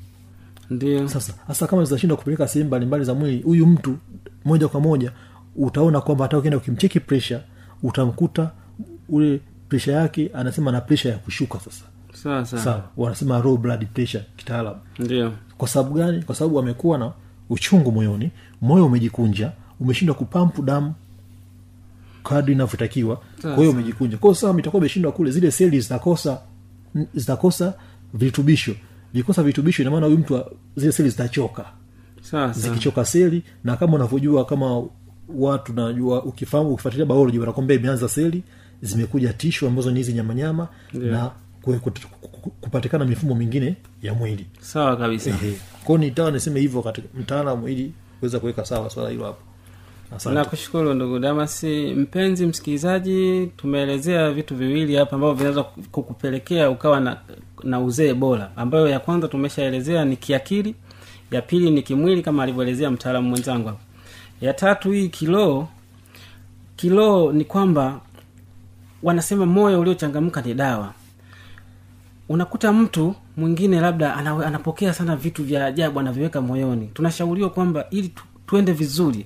Ndio. 0.70 1.08
Sasa 1.08 1.34
hasa 1.48 1.68
kama 1.68 1.84
zitashindwa 1.84 2.18
kupeleka 2.18 2.48
sehemu 2.48 2.68
mbalimbali 2.68 3.04
za 3.06 3.14
mwili 3.14 3.42
huyu 3.42 3.66
mtu 3.68 3.98
moja 4.46 4.68
kwa 4.68 4.80
moja 4.80 5.12
utaona 5.56 6.02
kwamba 6.02 6.26
hata 6.26 6.38
ukienda 6.38 6.58
ukimcheki 6.58 7.00
presha 7.00 7.42
utamkuta 7.84 8.52
ule 9.10 9.42
presha 9.76 9.92
yake 9.92 10.32
anasema 10.34 10.72
na 10.72 10.82
presha 10.82 11.10
ya 11.10 11.18
kushuka 11.18 11.60
sasa. 11.60 11.84
Sawa 12.64 12.84
wanasema 12.98 13.40
low 13.40 13.58
blood 13.58 13.86
pressure 13.94 14.24
kitaalamu. 14.38 14.80
Ndio. 15.00 15.34
Kwa 15.58 15.68
sababu 15.68 15.96
gani? 15.96 16.22
Kwa 16.24 16.36
sababu 16.36 16.60
amekuwa 16.60 16.98
na 16.98 17.12
uchungu 17.50 17.92
moyoni 17.92 18.32
moyo 18.62 18.86
umejikunja 18.86 19.52
umeshindwa 19.80 20.16
kupampu 20.16 20.62
damu 20.62 20.94
kadri 22.24 22.54
inavyotakiwa 22.54 23.22
kwa 23.42 23.56
hiyo 23.56 23.72
umejikunja. 23.72 24.18
Kwao 24.18 24.34
sawa 24.36 24.60
itakuwa 24.60 24.80
imeshindwa 24.80 25.12
kule 25.12 25.32
zile 25.32 25.52
seli 25.52 25.80
zitakosa 25.82 26.38
zitakosa 27.14 27.74
virutubisho. 28.14 28.76
Vikosa 29.14 29.44
virutubisho 29.44 29.82
inamaana 29.84 30.06
huyu 30.06 30.18
mtu 30.18 30.44
zile 30.76 30.92
seli 30.92 31.10
zitachoka. 31.10 31.66
Zikichoka 32.52 33.06
seli 33.06 33.44
na 33.64 33.78
kama 33.78 33.94
unavyojua 33.96 34.46
kama 34.46 34.84
watu 35.36 35.74
najua 35.74 36.24
ukifahamu 36.24 36.70
ukifuatilia 36.74 37.06
biology 37.06 37.40
wanakwambia 37.40 37.76
imeanza 37.76 38.10
seli 38.10 38.44
zimekuja 38.82 39.34
tishu 39.34 39.68
ambazo 39.68 39.92
ni 39.92 39.98
hizi 39.98 40.14
nyamanyama 40.14 40.68
na 40.94 41.32
kupatikana 42.62 43.06
mifumo 43.06 43.36
mingine 43.36 43.76
ya 44.02 44.14
mwili. 44.14 44.46
Sawa 44.60 44.98
kabisa. 44.98 45.32
Kwao 45.84 45.98
nitawa 45.98 46.32
niseme 46.32 46.60
hivyo 46.60 46.82
katika 46.82 47.08
mtaalamu 47.20 47.68
ili 47.68 47.92
kuweza 48.20 48.40
kuweka 48.40 48.66
sawa 48.66 48.90
swala 48.90 49.10
hilo 49.10 49.26
hapo. 49.26 49.42
Nakushukuru 50.34 50.94
ndugu 50.94 51.20
damasi. 51.20 51.94
Mpenzi 51.96 52.46
msikilizaji 52.46 53.48
tumeelezea 53.58 54.32
vitu 54.32 54.56
viwili 54.56 54.96
hapa 54.96 55.16
ambavyo 55.16 55.36
vinaweza 55.36 55.64
kukupelekea 55.64 56.70
ukawa 56.70 57.00
na, 57.00 57.18
na 57.64 57.80
uzee 57.80 58.14
bora 58.14 58.52
ambayo 58.56 58.88
ya 58.88 59.00
kwanza 59.00 59.28
tumeshaelezea 59.28 60.06
ni 60.06 60.16
kiakili 60.18 60.76
ya 61.32 61.42
pili 61.42 61.72
ni 61.72 61.82
kimwili 61.84 62.22
kama 62.22 62.44
alivyoelezea 62.44 62.92
mtaalamu 62.92 63.30
mwenzangu 63.30 63.72
ya 64.42 64.54
tatu 64.54 64.92
hii 64.92 65.10
kiloo 65.10 65.68
kiloo 66.76 67.32
ni 67.32 67.44
kwamba 67.46 68.02
wanasema 69.04 69.46
moyo 69.46 69.80
uliochangamka 69.80 70.42
ni 70.42 70.54
dawa. 70.54 70.94
Unakuta 72.30 72.74
mtu 72.74 73.16
mwingine 73.38 73.80
labda 73.82 74.16
ana, 74.16 74.46
anapokea 74.48 74.94
sana 74.94 75.16
vitu 75.16 75.44
vya 75.44 75.66
ajabu 75.66 76.00
anaviweka 76.00 76.42
moyoni. 76.42 76.88
Tunashauriwa 76.94 77.50
kwamba 77.50 77.86
ili 77.90 78.08
tu, 78.10 78.24
tuende 78.48 78.72
vizuri 78.72 79.26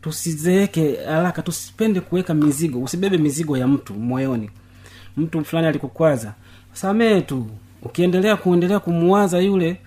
tusizeeke 0.00 0.96
haraka 1.04 1.42
tusipende 1.42 2.00
kuweka 2.00 2.34
mizigo 2.34 2.80
usibebe 2.82 3.18
mizigo 3.18 3.56
ya 3.58 3.68
mtu 3.68 3.94
moyoni. 3.94 4.50
Mtu 5.16 5.44
fulani 5.44 5.66
alikukwaza 5.68 6.34
samee 6.72 7.20
tu 7.20 7.46
ukiendelea 7.82 8.36
kuendelea 8.36 8.80
kumuwaza 8.80 9.38
yule 9.38 9.80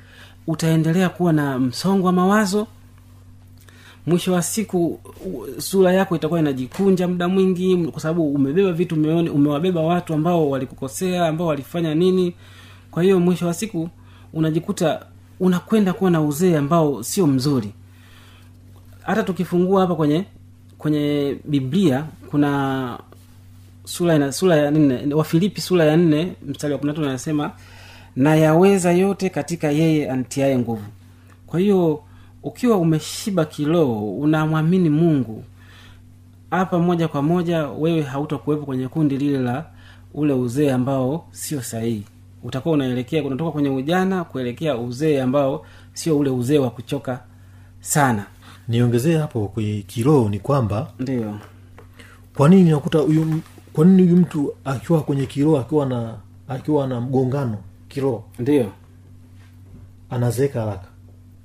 utaendelea 0.48 1.10
kuwa 1.10 1.34
na 1.34 1.60
msongo 1.60 2.08
wa 2.08 2.14
mawazo 2.14 2.68
mwisho 4.10 4.34
wa 4.34 4.42
siku 4.42 5.00
sura 5.58 5.94
yako 5.94 6.16
itakuwa 6.16 6.40
inajikunja 6.40 7.08
muda 7.08 7.28
mwingi 7.28 7.78
kwa 7.88 8.02
sababu 8.02 8.34
umebeba 8.34 8.72
vitu 8.72 8.96
umeone, 8.96 9.30
umewabeba 9.30 9.82
watu 9.82 10.14
ambao 10.14 10.50
walikukosea 10.50 11.28
ambao 11.28 11.48
walifanya 11.48 11.96
nini. 11.96 12.34
Kwa 12.92 13.04
hiyo 13.04 13.20
mwisho 13.20 13.48
wa 13.48 13.54
siku 13.54 13.90
unajikuta 14.34 15.06
unakwenda 15.40 15.94
kuwa 15.94 16.12
na 16.12 16.22
uzee 16.22 16.58
ambao 16.58 17.04
sio 17.04 17.28
mzuri. 17.28 17.72
Hata 19.04 19.24
tukifungua 19.24 19.82
hapa 19.82 19.96
kwenye 19.96 20.26
kwenye 20.78 21.36
biblia 21.46 22.06
kuna 22.30 23.00
sura 23.86 24.16
ina, 24.16 24.32
sura 24.32 24.56
ya 24.56 24.72
nne 24.72 25.14
wafilipi 25.14 25.62
sura 25.62 25.86
ya 25.86 25.98
nne 25.98 26.34
mstari 26.48 26.74
wa 26.74 26.80
kunatu 26.80 27.02
anasema 27.04 27.52
na 28.16 28.36
yote 28.92 29.30
katika 29.30 29.72
yeye 29.72 30.10
antiaye 30.12 30.58
nguvu. 30.58 30.84
Kwa 31.48 31.60
hiyo 31.60 32.04
ukiwa 32.44 32.78
umeshiba 32.78 33.46
kiloo 33.46 34.12
unamwamini 34.18 34.90
mungu 34.90 35.44
hapa 36.52 36.80
moja 36.80 37.08
kwa 37.08 37.22
moja 37.22 37.68
wewe 37.68 38.02
hautakuwepo 38.02 38.66
kwenye 38.66 38.88
kundi 38.88 39.18
lile 39.18 39.40
la 39.40 39.66
ule 40.14 40.34
uzee 40.34 40.72
ambao 40.72 41.28
sio 41.32 41.62
sahihi. 41.62 42.04
Utakuwa 42.44 42.74
unaelekea 42.74 43.24
unatoka 43.24 43.52
kwenye 43.52 43.70
ujana 43.70 44.24
kuelekea 44.24 44.78
uzee 44.78 45.22
ambao 45.22 45.66
sio 45.94 46.18
ule 46.18 46.30
uzee 46.30 46.58
wa 46.58 46.70
kuchoka 46.70 47.20
sana. 47.80 48.26
Niongezee 48.68 49.18
hapo 49.18 49.48
kwenye 49.48 49.82
kiroho 49.88 50.30
ni 50.30 50.40
kwamba 50.40 50.92
ndio. 51.00 51.40
kwa 52.38 52.50
nini 52.50 52.70
nakuta 52.70 53.00
huyu 53.00 53.42
kwa 53.74 53.86
nini 53.86 54.04
huyu 54.04 54.18
mtu 54.18 54.54
akiwa 54.66 55.02
kwenye 55.02 55.26
kiroho 55.26 55.60
akiwa 55.60 55.86
na 55.86 56.16
akiwa 56.48 56.88
na 56.88 57.02
mgongano 57.02 57.58
kiroho? 57.88 58.24
Ndio. 58.40 58.72
Anazeeka 60.10 60.60
haraka 60.60 60.88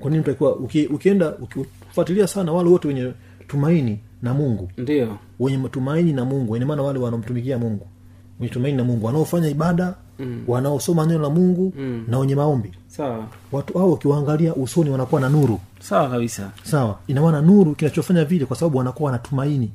kwa 0.05 0.11
nini 0.11 0.25
takiwa 0.25 0.57
uki, 0.57 0.87
ukienda 0.87 1.35
ukifuatilia 1.37 2.27
sana 2.27 2.53
wale 2.53 2.69
wote 2.71 2.89
wenye 2.89 3.13
tumaini 3.49 4.01
na 4.23 4.35
mungu. 4.35 4.71
Ndio. 4.79 5.19
Wenye 5.41 5.69
tumaini 5.69 6.13
na 6.13 6.25
mungu 6.25 6.57
ina 6.57 6.67
maana 6.67 6.83
wale 6.83 6.99
wanaomtumikia 6.99 7.59
mungu. 7.59 7.87
Wenye 8.41 8.53
tumaini 8.53 8.77
na 8.77 8.85
mungu 8.85 9.07
wanaofanya 9.07 9.49
ibada 9.49 9.95
mm. 10.19 10.45
wanaosoma 10.47 11.07
neno 11.07 11.23
la 11.23 11.31
mungu 11.31 11.73
mm. 11.79 12.05
na 12.09 12.19
wenye 12.19 12.35
maombi. 12.35 12.73
Sawa. 12.87 13.27
Watu 13.53 13.79
hao 13.79 13.93
ukiwaangalia 13.93 14.55
usoni 14.55 14.91
wanakuwa 14.91 15.21
na 15.21 15.29
nuru. 15.29 15.61
Sawa 15.81 16.11
kabisa. 16.11 16.51
Sawa. 16.63 16.99
Inamaana 17.07 17.43
nuru 17.43 17.75
kinachofanya 17.75 18.25
vile 18.25 18.47
kwa 18.47 18.57
sababu 18.57 18.79
wanakuwa 18.79 19.07
wanatumaini 19.11 19.71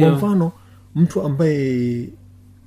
kwa 0.00 0.08
mfano 0.10 0.52
mtu 0.94 1.22
ambaye 1.22 2.08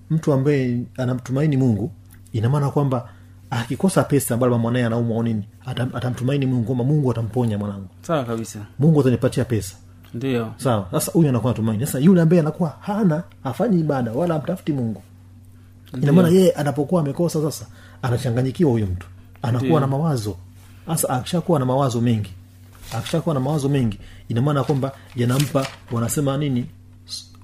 mtu 0.09 0.33
ambaye 0.33 0.81
anamtumaini 0.97 1.57
mungu 1.57 1.91
inamaana 2.33 2.69
kwamba 2.69 3.09
akikosa 3.49 4.03
pesa 4.03 4.37
labda 4.37 4.57
mwanaye 4.57 4.85
anaumwa 4.85 5.17
au 5.17 5.23
nini? 5.23 5.43
Atam, 5.65 5.89
atamtumaini 5.95 6.45
mungu 6.45 6.63
kwamba 6.65 6.83
mungu 6.83 7.11
atamponya 7.11 7.57
mwanangu. 7.57 7.87
Sawa 8.01 8.23
kabisa. 8.23 8.59
Mungu 8.79 8.99
atanipatia 9.01 9.45
pesa. 9.45 9.75
Ndio. 10.13 10.53
Sawa. 10.57 10.87
Sasa 10.91 11.11
huyu 11.11 11.29
anakuwa 11.29 11.51
natumaini. 11.53 11.85
Sasa 11.85 11.99
yule 11.99 12.21
ambaye 12.21 12.39
anakuwa 12.41 12.77
hana 12.79 13.23
hafanyi 13.43 13.79
ibada 13.79 14.11
wala 14.11 14.35
amtafuti 14.35 14.73
mungu. 14.73 15.01
Inamaana 16.03 16.29
yeye 16.29 16.51
anapokuwa 16.51 17.01
amekosa 17.01 17.41
sasa 17.41 17.65
anachanganyikiwa 18.01 18.71
huyu 18.71 18.85
mtu. 18.87 19.07
Anakuwa 19.41 19.61
Ndiyo. 19.69 19.79
na 19.79 19.87
mawazo. 19.87 20.35
Sasa 20.87 21.09
akishakuwa 21.09 21.59
na 21.59 21.65
mawazo 21.65 22.01
mengi 22.01 22.29
akishakuwa 22.97 23.35
na 23.35 23.41
mawazo 23.41 23.69
mengi 23.69 23.99
inamaana 24.29 24.63
kwamba 24.63 24.91
yanampa 25.15 25.67
wanasema 25.91 26.37
nini? 26.37 26.65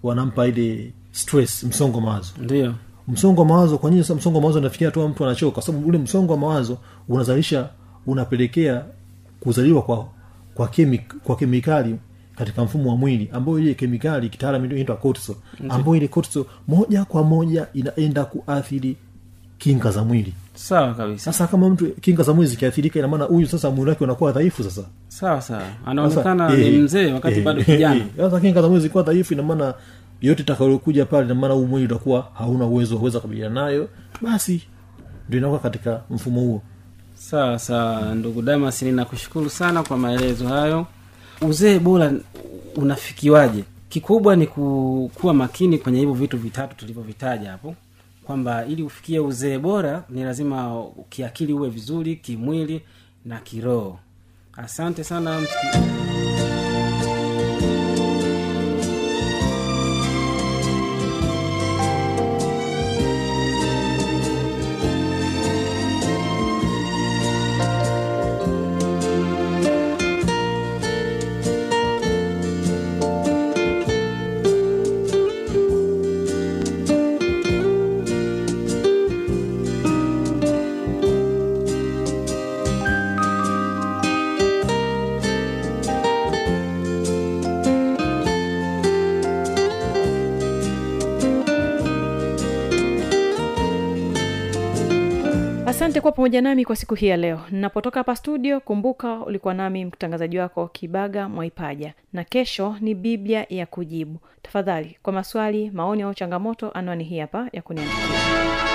Wanampa 0.03 0.47
ile 0.47 0.93
stress 1.11 1.63
msongo 1.63 2.01
mawazo. 2.01 2.31
Ndio 2.41 2.75
msongo 3.07 3.41
wa 3.41 3.47
mawazo 3.47 3.77
kwa 3.77 3.89
nini 3.89 4.03
sasa 4.03 4.15
msongo 4.15 4.37
wa 4.37 4.41
mawazo 4.41 4.59
unafikia 4.59 4.91
tu 4.91 5.07
mtu 5.07 5.25
anachoka? 5.25 5.51
Kwa 5.53 5.63
sababu 5.63 5.87
ule 5.87 5.97
msongo 5.97 6.33
wa 6.33 6.39
mawazo 6.39 6.77
unazalisha 7.09 7.69
unapelekea 8.07 8.81
kuzaliwa 9.39 9.81
kwa 9.81 10.05
kwa, 10.55 10.67
kemi, 10.67 10.97
kwa 11.23 11.35
kemikali 11.35 11.95
katika 12.35 12.63
mfumo 12.63 12.89
wa 12.89 12.95
mwili 12.97 13.29
ambayo 13.33 13.59
ile 13.59 13.73
kemikali 13.73 14.29
kitaalam 14.29 14.65
inaitwa 14.65 14.95
cortisol 14.95 15.35
ambayo 15.69 15.95
ile 15.97 16.07
cortisol 16.07 16.45
moja 16.67 17.05
kwa 17.05 17.23
moja 17.23 17.67
inaenda 17.73 18.25
kuathiri 18.25 18.97
kinga 19.57 19.91
za 19.91 20.03
mwili. 20.03 20.33
Sawa 20.53 20.93
kabisa. 20.93 21.23
Sasa 21.33 21.47
kama 21.47 21.69
mtu 21.69 21.85
kinga 21.91 22.23
za 22.23 22.33
mwili 22.33 22.49
zikiathirika 22.51 22.99
ina 22.99 23.07
maana 23.07 23.23
huyu 23.25 23.47
sasa 23.47 23.69
mwili 23.69 23.89
wake 23.89 24.03
unakuwa 24.03 24.31
dhaifu 24.31 24.63
sasa. 24.63 24.81
Sawa 25.07 25.41
sawa. 25.41 25.63
Anaonekana 25.85 26.53
eh, 26.53 26.71
ni 26.73 26.77
mzee 26.77 27.11
wakati 27.13 27.39
ee, 27.39 27.43
bado 27.43 27.63
kijana. 27.63 27.95
eh, 27.95 28.05
sasa 28.17 28.39
kinga 28.39 28.61
za 28.61 28.67
mwili 28.67 28.83
zikuwa 28.83 29.03
dhaifu 29.03 29.33
ina 29.33 29.43
maana 29.43 29.73
yote 30.21 30.43
takalokuja 30.43 31.05
pale 31.05 31.27
namaana 31.27 31.53
huu 31.53 31.65
mwili 31.65 31.85
utakuwa 31.85 32.31
hauna 32.33 32.65
uwezo 32.65 32.93
wa 32.95 32.99
kuweza 32.99 33.19
kabiliana 33.19 33.61
nayo 33.61 33.89
basi 34.21 34.61
ndio 35.27 35.39
inakuwa 35.39 35.59
katika 35.59 36.01
mfumo 36.09 36.41
huo. 36.41 36.61
Sawa 37.15 37.59
sawa 37.59 38.15
ndugu 38.15 38.41
damas 38.41 38.81
ninakushukuru 38.81 39.49
sana 39.49 39.83
kwa 39.83 39.97
maelezo 39.97 40.47
hayo. 40.47 40.87
Uzee 41.41 41.79
bora 41.79 42.13
unafikiwaje? 42.75 43.63
Kikubwa 43.89 44.35
ni 44.35 44.47
ku, 44.47 45.11
kuwa 45.13 45.33
makini 45.33 45.77
kwenye 45.77 45.99
hivyo 45.99 46.13
vitu 46.13 46.37
vitatu 46.37 46.75
tulivyovitaja 46.75 47.51
hapo 47.51 47.75
kwamba 48.23 48.65
ili 48.65 48.83
ufikie 48.83 49.19
uzee 49.19 49.57
bora 49.57 50.03
ni 50.09 50.23
lazima 50.23 50.83
kiakili 51.09 51.53
uwe 51.53 51.69
vizuri 51.69 52.15
kimwili 52.15 52.81
na 53.25 53.39
kiroho. 53.39 53.99
Asante 54.57 55.03
sana 55.03 55.39
msiki... 55.41 56.24
kuwa 96.05 96.11
pamoja 96.15 96.41
nami 96.41 96.65
kwa 96.65 96.75
siku 96.75 96.95
hii 96.95 97.07
ya 97.07 97.17
leo. 97.17 97.41
Ninapotoka 97.51 97.99
hapa 97.99 98.15
studio 98.15 98.59
kumbuka 98.59 99.19
ulikuwa 99.19 99.53
nami 99.53 99.85
mtangazaji 99.85 100.37
wako 100.39 100.67
kibaga 100.67 101.29
mwaipaja. 101.29 101.93
Na 102.13 102.23
kesho 102.23 102.75
ni 102.81 102.95
biblia 102.95 103.45
ya 103.49 103.65
kujibu. 103.65 104.19
Tafadhali 104.41 104.97
kwa 105.03 105.13
maswali 105.13 105.71
maoni 105.71 106.01
au 106.03 106.13
changamoto 106.13 106.71
anwani 106.71 107.03
hii 107.03 107.19
hapa 107.19 107.49
ya 107.53 107.61
kuniandikia 107.61 108.74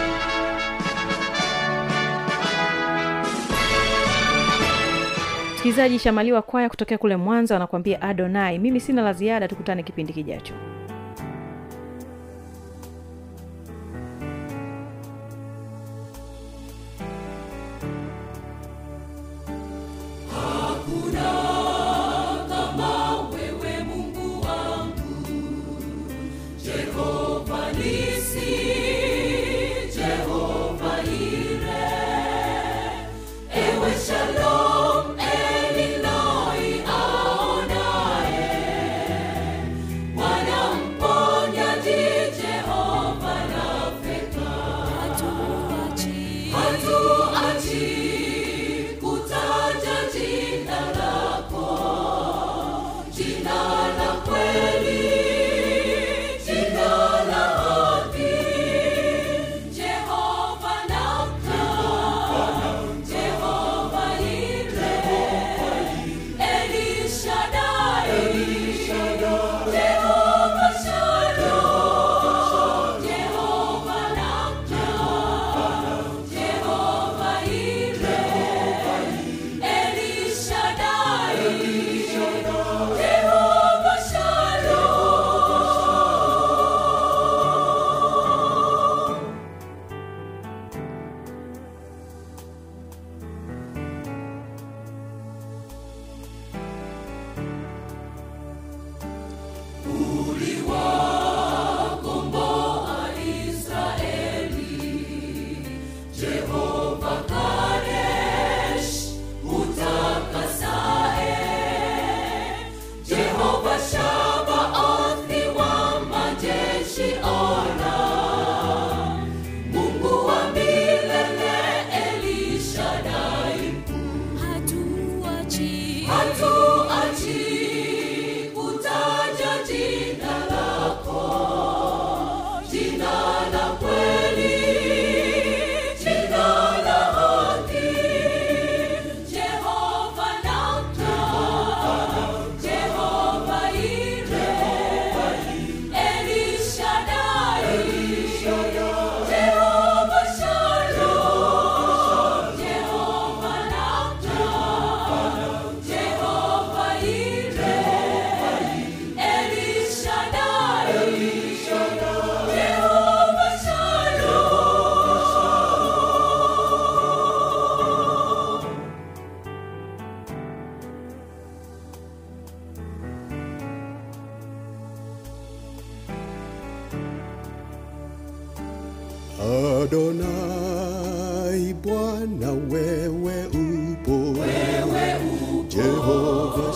msikilizaji 5.61 5.99
shamaliwa 5.99 6.41
kwaya 6.41 6.69
kutokea 6.69 6.97
kule 6.97 7.15
mwanza 7.15 7.55
wanakuambia 7.55 8.01
adonai 8.01 8.59
mimi 8.59 8.79
sina 8.79 9.01
la 9.01 9.13
ziada 9.13 9.47
tukutane 9.47 9.83
kipindi 9.83 10.13
kijacho 10.13 10.53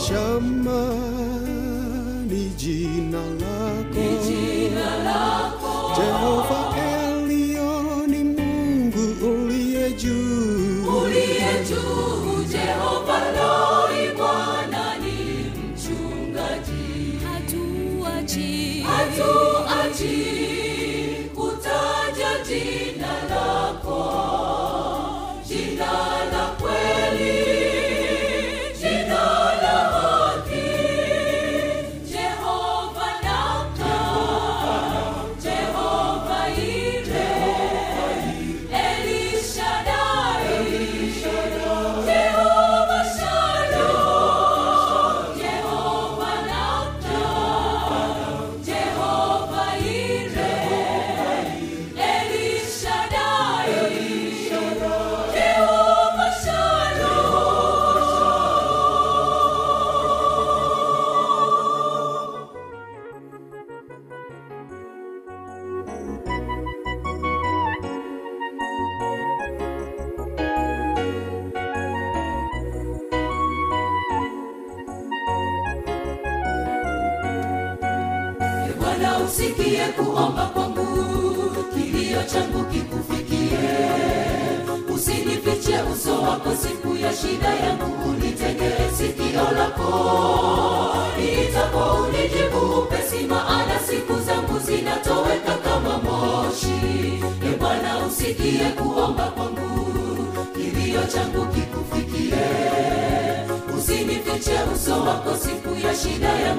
Jehova 0.07 0.45
Shama 0.45 0.81
ni 2.29 2.49
jina 2.57 3.17
lako, 3.41 3.99
ni 3.99 4.17
jina 4.27 4.97
lako. 5.03 5.44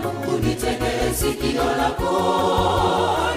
Yangu 0.04 0.34
unitegee 0.36 1.14
sikio 1.14 1.64
lako 1.64 2.12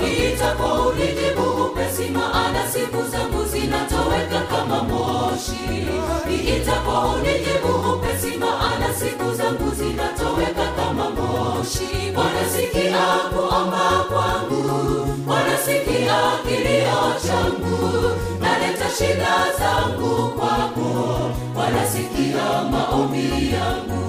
niitapo 0.02 0.89
unijibu 0.89 1.63
upesi 1.65 2.10
maana 2.10 2.72
siku 2.72 2.98
zangu 3.12 3.45
zinatoweka 3.45 4.39
kama 4.52 4.84
moshi 4.84 5.88
niitapo 6.28 7.10
unijibu 7.15 7.93
upesi 7.93 8.38
maana 8.38 8.93
siku 8.93 9.34
zangu 9.36 9.72
zinatoweka 9.76 10.65
kama 10.78 11.10
moshi 11.10 12.12
bwana 12.15 12.45
sikia 12.56 13.06
kuomba 13.34 14.06
kwangu 14.10 15.06
bwana 15.26 15.58
sikia 15.65 16.17
kilio 16.48 17.13
changu 17.28 18.12
naleta 18.41 18.86
shida 18.98 19.36
zangu 19.60 20.30
kwako 20.30 21.19
wanasikia 21.56 22.63
maombi 22.72 23.54
yangu 23.54 24.09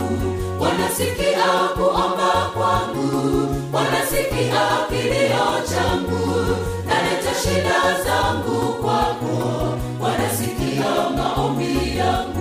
wanasikia 0.80 1.68
kuomba 1.74 2.50
kwangu. 2.54 3.48
Wanasikia 3.72 4.62
kilio 4.88 5.46
changu. 5.70 6.56
Naleta 6.86 7.34
shida 7.42 8.04
zangu 8.04 8.72
kwako. 8.82 9.78
Wanasikia 10.00 11.10
maombi 11.16 11.96
yangu. 11.98 12.40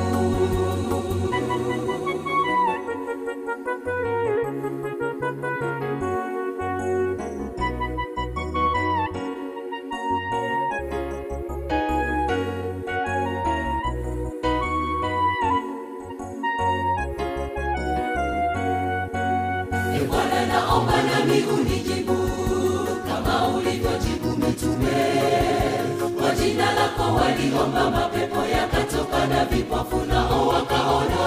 E 4.72 6.29
nami 21.30 21.44
unijibu 21.44 22.18
kama 23.08 23.48
ulivyojibu 23.48 24.30
mitume. 24.30 24.98
Kwa 26.20 26.36
jina 26.36 26.74
lako 26.74 27.04
waliomba 27.16 27.90
mapepo 27.92 28.42
yakatoka 28.54 29.28
na 29.28 29.46
vipofu 29.46 30.06
nao 30.06 30.48
wakaona. 30.48 31.26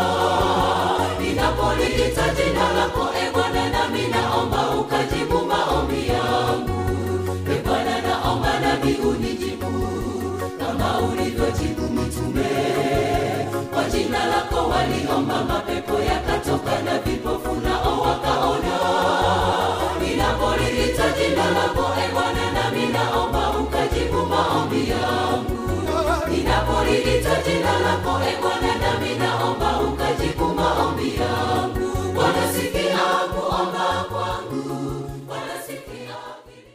Ninapoliita 1.20 2.24
jina 2.36 2.72
lako 2.72 3.08
e 3.22 3.30
nami 3.70 4.08
naomba 4.08 4.70
ukajibu 4.70 5.38
maombi 5.46 6.08
yangu. 6.08 6.82
E 7.52 8.02
naomba 8.06 8.60
nami 8.60 8.94
unijibu 8.94 9.72
kama 10.58 10.98
ulivyojibu 10.98 11.82
mitume. 11.82 12.48
Kwa 13.74 13.84
jina 13.84 14.26
lako 14.26 14.68
waliomba 14.68 15.44
mapepo 15.44 15.94
yakatoka 16.00 16.82
na 16.82 16.98
vipofu 16.98 17.21